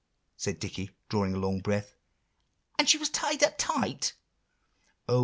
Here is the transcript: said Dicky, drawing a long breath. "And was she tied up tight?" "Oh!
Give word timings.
said 0.35 0.57
Dicky, 0.59 0.89
drawing 1.09 1.35
a 1.35 1.37
long 1.37 1.59
breath. 1.59 1.93
"And 2.79 2.85
was 2.97 3.07
she 3.07 3.13
tied 3.13 3.43
up 3.43 3.53
tight?" 3.59 4.13
"Oh! 5.07 5.19